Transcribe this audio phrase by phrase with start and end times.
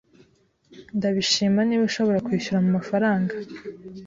[0.97, 3.33] Ndabishima niba ushobora kwishyura mumafaranga.